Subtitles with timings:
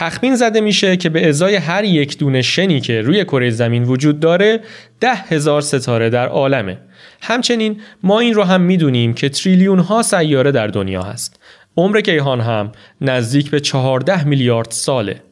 [0.00, 4.20] تخمین زده میشه که به ازای هر یک دونه شنی که روی کره زمین وجود
[4.20, 4.60] داره
[5.00, 6.78] ده هزار ستاره در عالمه.
[7.22, 11.40] همچنین ما این رو هم می‌دونیم که تریلیون ها سیاره در دنیا هست.
[11.76, 15.22] عمر کیهان هم نزدیک به 14 میلیارد ساله.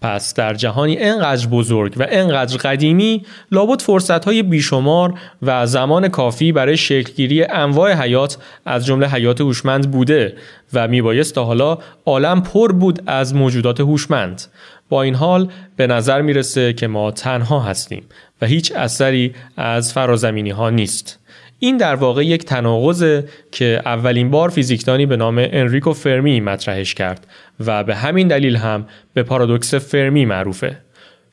[0.00, 6.76] پس در جهانی انقدر بزرگ و انقدر قدیمی لابد فرصتهای بیشمار و زمان کافی برای
[6.76, 10.36] شکلگیری انواع حیات از جمله حیات هوشمند بوده
[10.72, 14.42] و میبایست تا حالا عالم پر بود از موجودات هوشمند.
[14.88, 18.02] با این حال به نظر می‌رسه که ما تنها هستیم
[18.42, 21.17] و هیچ اثری از فرازمینی ها نیست.
[21.58, 27.26] این در واقع یک تناقضه که اولین بار فیزیکدانی به نام انریکو فرمی مطرحش کرد
[27.66, 30.76] و به همین دلیل هم به پارادوکس فرمی معروفه.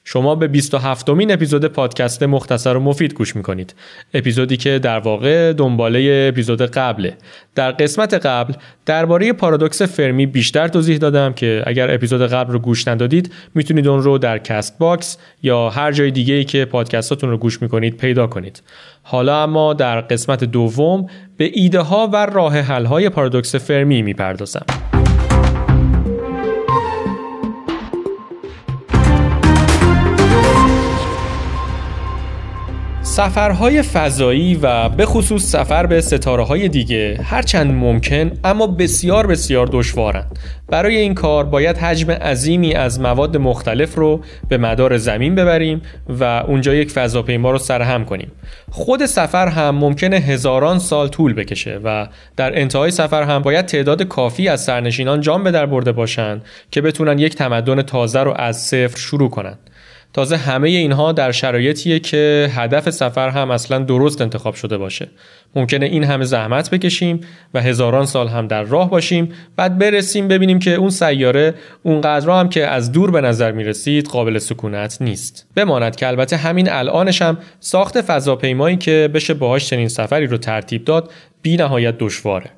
[0.07, 3.75] شما به 27 مین اپیزود پادکست مختصر و مفید گوش می‌کنید.
[4.13, 7.13] اپیزودی که در واقع دنباله اپیزود قبله.
[7.55, 8.53] در قسمت قبل
[8.85, 14.03] درباره پارادوکس فرمی بیشتر توضیح دادم که اگر اپیزود قبل رو گوش ندادید می‌تونید اون
[14.03, 18.61] رو در Castbox یا هر جای دیگه ای که پادکستاتون رو گوش می‌کنید پیدا کنید.
[19.03, 24.65] حالا اما در قسمت دوم به ایده ها و راه حل های پارادوکس فرمی می‌پردازم.
[33.15, 39.69] سفرهای فضایی و به خصوص سفر به ستاره های دیگه هرچند ممکن اما بسیار بسیار
[39.71, 40.39] دشوارند.
[40.67, 45.81] برای این کار باید حجم عظیمی از مواد مختلف رو به مدار زمین ببریم
[46.19, 48.31] و اونجا یک فضاپیما رو سرهم کنیم.
[48.71, 54.03] خود سفر هم ممکنه هزاران سال طول بکشه و در انتهای سفر هم باید تعداد
[54.03, 58.57] کافی از سرنشینان جان به در برده باشند که بتونن یک تمدن تازه رو از
[58.57, 59.59] صفر شروع کنند.
[60.15, 65.07] تازه همه اینها در شرایطیه که هدف سفر هم اصلا درست انتخاب شده باشه.
[65.55, 67.21] ممکنه این همه زحمت بکشیم
[67.53, 72.49] و هزاران سال هم در راه باشیم بعد برسیم ببینیم که اون سیاره اونقدر هم
[72.49, 75.47] که از دور به نظر می‌رسید قابل سکونت نیست.
[75.55, 80.85] بماند که البته همین الانش هم ساخت فضاپیمایی که بشه باهاش چنین سفری رو ترتیب
[80.85, 81.11] داد
[81.41, 82.49] بی نهایت دشواره.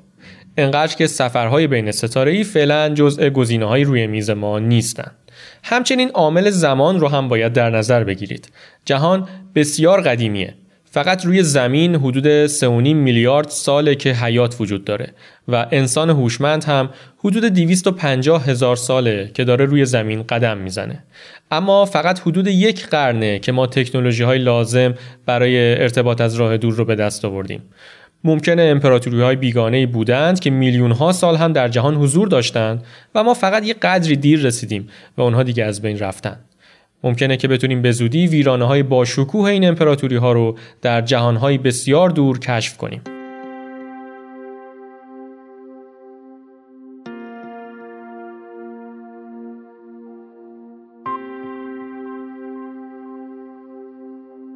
[0.56, 5.16] انقدر که سفرهای بین ستاره ای فعلا جزء گزینه های روی میز ما نیستند
[5.64, 8.48] همچنین عامل زمان رو هم باید در نظر بگیرید.
[8.84, 10.54] جهان بسیار قدیمیه.
[10.90, 15.12] فقط روی زمین حدود 3.5 میلیارد ساله که حیات وجود داره
[15.48, 21.04] و انسان هوشمند هم حدود 250 هزار ساله که داره روی زمین قدم می‌زنه
[21.50, 24.94] اما فقط حدود یک قرنه که ما تکنولوژی های لازم
[25.26, 27.62] برای ارتباط از راه دور رو به دست آوردیم
[28.24, 32.84] ممکنه امپراتوری های بیگانه بودند که میلیون ها سال هم در جهان حضور داشتند
[33.14, 36.38] و ما فقط یه قدری دیر رسیدیم و اونها دیگه از بین رفتن.
[37.04, 41.36] ممکنه که بتونیم به زودی ویرانه های با شکوه این امپراتوری ها رو در جهان
[41.36, 43.17] های بسیار دور کشف کنیم.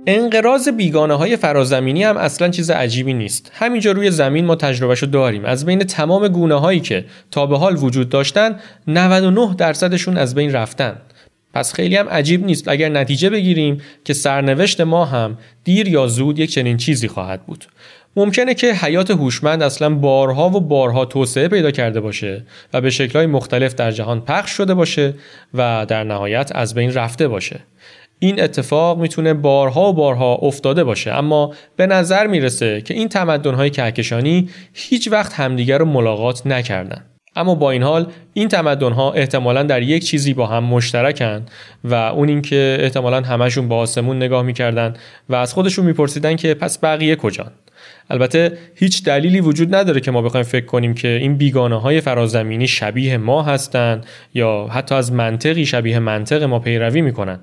[0.07, 3.53] انقراض بیگانه های فرازمینی هم اصلا چیز عجیبی نیست.
[3.55, 5.45] همینجا روی زمین ما تجربهشو داریم.
[5.45, 10.53] از بین تمام گونه هایی که تا به حال وجود داشتن 99 درصدشون از بین
[10.53, 10.97] رفتن.
[11.55, 12.69] پس خیلی هم عجیب نیست.
[12.69, 17.65] اگر نتیجه بگیریم که سرنوشت ما هم دیر یا زود یک چنین چیزی خواهد بود.
[18.17, 23.27] ممکنه که حیات هوشمند اصلا بارها و بارها توسعه پیدا کرده باشه و به شکلهای
[23.27, 25.15] مختلف در جهان پخش شده باشه
[25.55, 27.61] و در نهایت از بین رفته باشه.
[28.23, 31.13] این اتفاق می‌تونه بارها و بارها افتاده باشه.
[31.13, 37.05] اما به نظر می‌رسه که این تمدن‌های کهکشانی هیچ وقت همدیگر رو ملاقات نکردن.
[37.37, 41.47] اما با این حال این تمدن‌ها احتمالا در یک چیزی با هم مشترکن
[41.85, 44.95] و اون اینکه احتمالا همشون با آسمون نگاه می‌کردن
[45.29, 47.51] و از خودشون میپرسیدن که پس بقیه کجان.
[48.11, 52.69] البته هیچ دلیلی وجود نداره که ما بخوایم فکر کنیم که این بیگانه های فرازمینی
[52.69, 57.39] شبیه ما هستند یا حتی از منطقی شبیه منطق ما پیروی می‌کنن.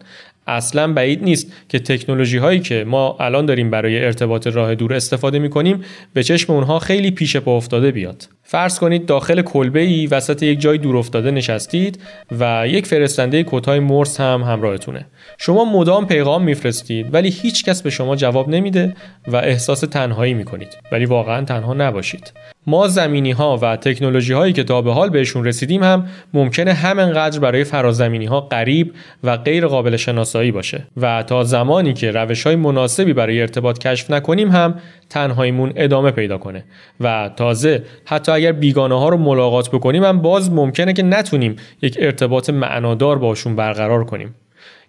[0.50, 5.40] اصلا بعید نیست که تکنولوژی هایی که ما الان داریم برای ارتباط راه دور استفاده
[5.40, 5.84] می کنیم
[6.14, 8.28] به چشم اونها خیلی پیش پا افتاده بیاد.
[8.52, 12.00] فرض کنید داخل کلبه ای وسط یک جای دور افتاده نشستید
[12.40, 15.06] و یک فرستنده کدهای مورس هم همراهتونه.
[15.38, 18.96] شما مدام پیغام میفرستید ولی هیچ کس به شما جواب نمیده
[19.28, 20.78] و احساس تنهایی می‌کنید.
[20.92, 22.34] ولی واقعا تنها نباشید.
[22.68, 27.40] ما زمینی ها و تکنولوژی هایی که تا به حال بهشون رسیدیم هم ممکنه همینقدر
[27.40, 30.88] برای فرازمینی ها قریب و غیر قابل شناسایی باشه.
[30.98, 34.76] و تا زمانی که روش های مناسبی برای ارتباط کشف نکنیم هم
[35.10, 36.64] تنهاییمون ادامه پیدا کنه.
[37.00, 41.98] و تازه حتی اگر بیگانه ها رو ملاقات بکنیم هم باز ممکنه که نتونیم یک
[42.00, 44.36] ارتباط معنادار باشون برقرار کنیم.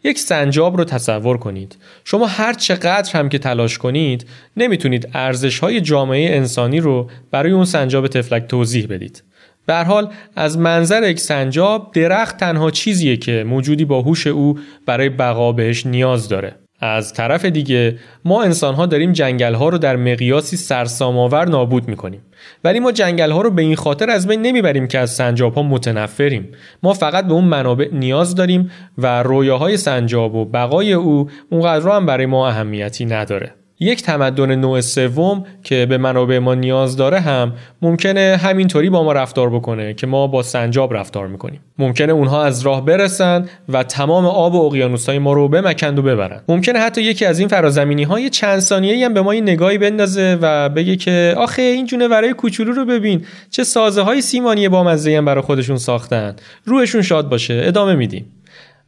[0.05, 1.77] یک سنجاب رو تصور کنید.
[2.05, 4.27] شما هر چقدر هم که تلاش کنید
[4.57, 9.23] نمی‌تونید ارزش های جامعه انسانی رو برای اون سنجاب تفلک توضیح بدید.
[9.67, 15.09] به حال از منظر یک سنجاب درخت تنها چیزیه که موجودی با هوش او برای
[15.09, 16.55] بقا بهش نیاز داره.
[16.81, 22.21] از طرف دیگه ما انسان ها داریم جنگل ها رو در مقیاسی سرسام‌آور نابود می‌کنیم.
[22.65, 25.63] ولی ما جنگل ها رو به این خاطر از بین نمی‌بریم که از سنجاب ها
[25.63, 26.49] متنفریم.
[26.83, 32.07] ما فقط به اون منابع نیاز داریم و رویاهای سنجاب و بقای او اونقدر هم
[32.07, 33.55] برای ما اهمیتی نداره.
[33.83, 39.13] یک تمدن نوع سوم که به منابع ما نیاز داره هم ممکنه همینطوری با ما
[39.13, 41.61] رفتار بکنه که ما با سنجاب رفتار می‌کنیم.
[41.79, 46.41] ممکنه اونها از راه برسن و تمام آب و اقیانوسای ما رو بمکند و ببرن
[46.49, 50.39] ممکنه حتی یکی از این فرازمینی های چند ثانیه‌ای هم به ما یه نگاهی بندازه
[50.41, 54.85] و بگه که آخه این جونه برای کوچولو رو ببین چه سازه های سیمانی با
[54.85, 56.37] مزه هم برای خودشون ساختن.
[56.65, 58.33] روحشون شاد باشه ادامه میدیم.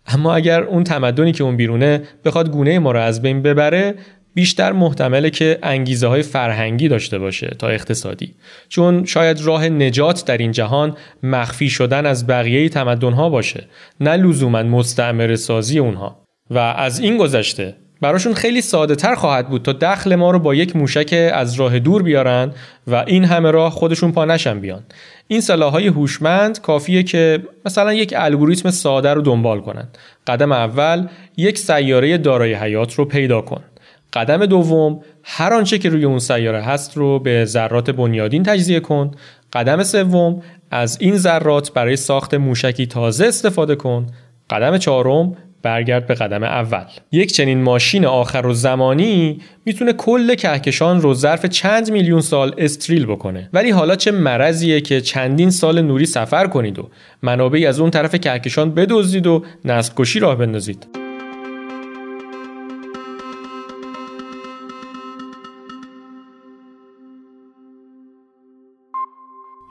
[0.07, 3.95] اما اگر اون تمدنی که اون بیرونه بخواد گونه ما رو از بین ببره
[4.35, 8.35] بیشتر محتمله که انگیزه های فرهنگی داشته باشه تا اقتصادی.
[8.69, 13.65] چون شاید راه نجات در این جهان مخفی شدن از بقیه تمدن ها باشه
[14.01, 16.23] نه لزوما مستعمر سازی اونها.
[16.51, 20.55] و از این گذشته براشون خیلی ساده تر خواهد بود تا دخل ما رو با
[20.55, 22.53] یک موشک از راه دور بیارن
[22.87, 24.83] و این همه راه خودشون پا نشن بیان.
[25.29, 29.89] این سلاحهای هوشمند کافیه که مثلا یک الگوریتم ساده رو دنبال کنن.
[30.27, 31.07] قدم اول
[31.37, 33.65] یک سیاره دارای حیات رو پیدا کن.
[34.13, 39.11] قدم دوم هر آنچه که روی اون سیاره هست رو به ذرات بنیادین تجزیه کن.
[39.53, 44.07] قدم سوم از این ذرات برای ساخت موشکی تازه استفاده کن.
[44.51, 46.85] قدم چهارم برگرد به قدم اول.
[47.13, 53.07] یک چنین ماشین آخر و زمانی می‌تونه کل کهکشان رو ظرف چند میلیون سال استریل
[53.07, 53.49] بکنه.
[53.53, 56.89] ولی حالا چه مرضیه که چندین سال نوری سفر کنید و
[57.23, 61.02] منابعی از اون طرف کهکشان بدزدید و نسل راه بندازید.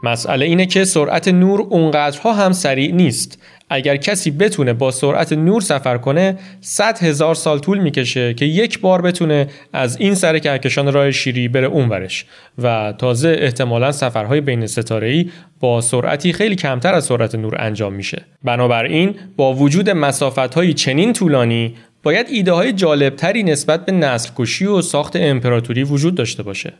[0.03, 3.43] مسئله اینه که سرعت نور اونقدرها هم سریع نیست.
[3.69, 8.79] اگر کسی بتونه با سرعت نور سفر کنه 100 هزار سال طول می‌کشه که یک
[8.79, 12.25] بار بتونه از این سر کهکشان راه شیری بره اونورش.
[12.57, 18.25] و تازه احتمالا سفرهای بین ستاره‌ای با سرعتی خیلی کمتر از سرعت نور انجام میشه.
[18.43, 24.81] بنابراین با وجود مسافت‌های چنین طولانی باید ایده های جالبتری نسبت به نسل کشی و
[24.81, 26.73] ساخت امپراتوری وجود داشته باشه.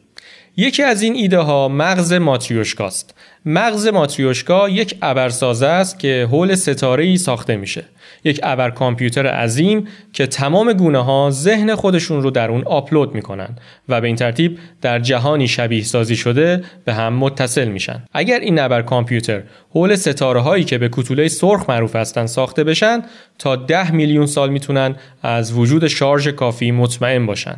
[0.58, 3.16] یکی از این ایده ها مغز ماتریوشکاست.
[3.46, 7.84] مغز ماتریوشکا یک ابرسازه است که حول ستاره ای ساخته میشه.
[8.24, 13.50] یک ابر کامپیوتر عظیم که تمام گونه ها ذهن خودشون رو در اون آپلود می‌کنن
[13.90, 18.04] و به این ترتیب در جهانی شبیه سازی شده به هم متصل میشن.
[18.14, 23.02] اگر این ابر کامپیوتر حول ستاره هایی که به کتوله سرخ معروف هستند ساخته بشن
[23.40, 27.56] تا ده میلیون سال می‌تونن از وجود شارژ کافی مطمئن باشن.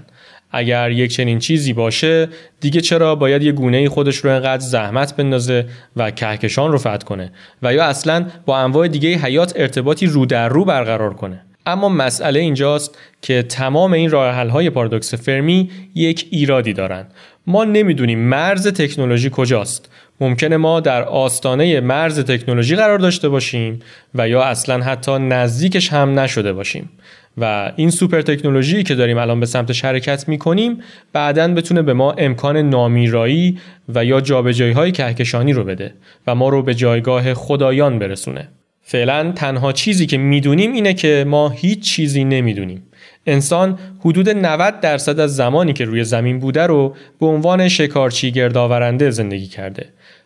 [0.53, 2.29] اگر یک چنین چیزی باشه
[2.59, 5.65] دیگه چرا باید یه گونه خودش رو انقدر زحمت بندازه
[5.95, 7.31] و کهکشان رو فتح کنه؟
[7.63, 12.39] و یا اصلا با انواع دیگه حیات ارتباطی رو در رو برقرار کنه؟ اما مسئله
[12.39, 17.07] اینجاست که تمام این راه های پارادوکس فرمی یک ایرادی دارن.
[17.47, 19.89] ما نمی‌دونیم مرز تکنولوژی کجاست.
[20.19, 23.79] ممکنه ما در آستانه مرز تکنولوژی قرار داشته باشیم
[24.15, 26.89] و یا اصلا حتی نزدیکش هم نشده باشیم.
[27.37, 30.77] و این سوپر تکنولوژی که داریم الان به سمتش حرکت می‌کنیم
[31.13, 33.59] بعدا بتونه به ما امکان نامیرایی
[33.89, 35.93] و یا جابجایی های کهکشانی رو بده
[36.27, 38.47] و ما رو به جایگاه خدایان برسونه.
[38.81, 42.83] فعلا تنها چیزی که می‌دونیم اینه که ما هیچ چیزی نمی‌دونیم.
[43.25, 49.09] انسان حدود 90 درصد از زمانی که روی زمین بوده رو به عنوان شکارچی گردآورنده
[49.09, 49.85] زندگی کرده.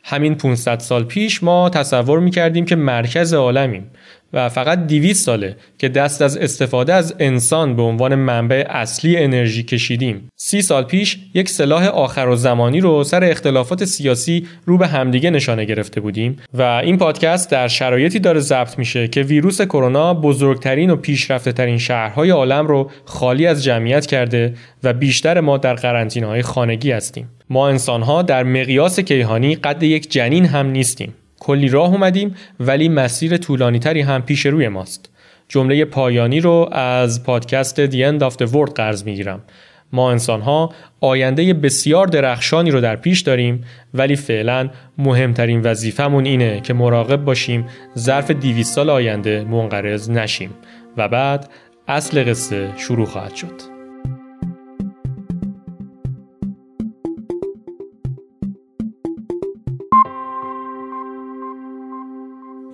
[0.10, 3.92] همین 500 سال پیش ما تصور می‌کردیم که مرکز عالمیم
[4.34, 9.64] و فقط 200 ساله که دست از استفاده از انسان به عنوان منبع اصلی انرژی
[9.64, 10.30] کشیدیم.
[10.36, 15.30] سی سال پیش یک سلاح آخر و زمانی رو سر اختلافات سیاسی رو به همدیگه
[15.30, 20.90] نشانه گرفته بودیم و این پادکست در شرایطی داره ضبط میشه که ویروس کرونا بزرگترین
[20.90, 26.42] و پیشرفته ترین شهرهای عالم رو خالی از جمعیت کرده و بیشتر ما در قرنطینه‌های
[26.42, 27.30] خانگی هستیم.
[27.50, 31.13] ما انسانها در مقیاس کیهانی قد یک جنین هم نیستیم.
[31.39, 35.10] کلی راه اومدیم ولی مسیر طولانی تری هم پیش روی ماست.
[35.48, 39.42] جمله پایانی رو از پادکست The End of the World قرض می‌گیرم.
[39.94, 43.63] ما انسان ها آینده بسیار درخشانی رو در پیش داریم
[43.94, 47.66] ولی فعلا مهمترین وظیفمون اینه که مراقب باشیم
[47.98, 50.50] ظرف 200 سال آینده منقرض نشیم
[50.98, 51.50] و بعد
[51.88, 53.76] اصل قصه شروع خواهد شد.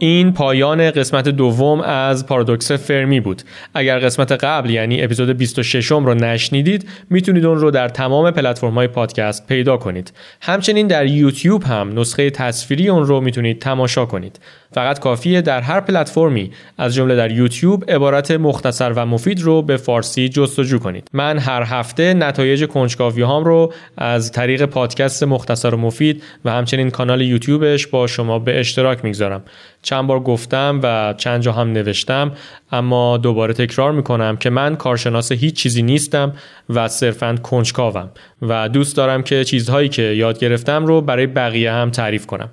[0.03, 3.41] این پایان قسمت دوم از پارادوکس فرمی بود.
[3.73, 8.87] اگر قسمت قبل یعنی اپیزود 26 رو نشنیدید می‌تونید اون رو در تمام پلتفرم های
[8.87, 10.13] پادکست پیدا کنید.
[10.41, 14.39] همچنین در یوتیوب هم نسخه تصویری اون رو می‌تونید تماشا کنید.
[14.73, 19.77] فقط کافیه در هر پلتفرمی از جمله در یوتیوب عبارت مختصر و مفید رو به
[19.77, 21.07] فارسی جستجو کنید.
[21.13, 26.89] من هر هفته نتایج کنجکاوی هام رو از طریق پادکست مختصر و مفید و همچنین
[26.89, 29.43] کانال یوتیوبش با شما به اشتراک می‌گذارم.
[29.81, 32.31] چند بار گفتم و چند جا هم نوشتم
[32.71, 36.33] اما دوباره تکرار می‌کنم که من کارشناس هیچ چیزی نیستم
[36.69, 38.09] و صرفا کنجکاوم
[38.41, 42.49] و دوست دارم که چیزهایی که یاد گرفتم رو برای بقیه هم تعریف کنم.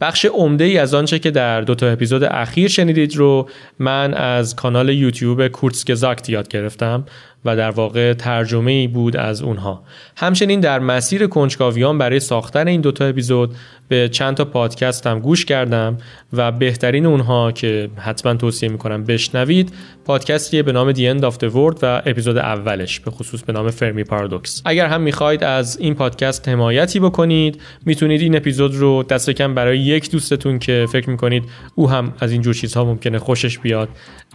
[0.00, 3.48] بخش عمده ای از آنچه که در دو تا اپیزود اخیر شنیدید رو
[3.78, 7.04] من از کانال یوتیوب کورتسگزاکت یاد گرفتم
[7.44, 9.82] و در واقع ترجمه ای بود از اونها.
[10.16, 13.54] همچنین در مسیر کنجکاویان برای ساختن این دوتا اپیزود
[13.88, 15.98] به چند تا پادکست هم گوش کردم
[16.32, 19.72] و بهترین اونها که حتما توصیه می‌کنم بشنوید
[20.04, 23.70] پادکستیه به نام دی End of the World و اپیزود اولش به خصوص به نام
[23.70, 29.30] فرمی پارادوکس اگر هم می‌خواید از این پادکست حمایتی بکنید می‌تونید این اپیزود رو دست
[29.30, 33.58] کم برای یک دوستتون که فکر می‌کنید او هم از این جور چیزها ممکنه خوشش
[33.58, 33.88] بیاد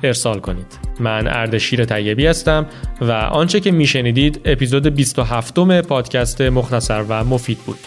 [0.04, 0.80] ارسال کنید.
[1.00, 2.66] من اردشیر طیبی هستم
[3.02, 7.78] و آنچه که میشنیدید اپیزود 27 پادکست مختصر و مفید بود.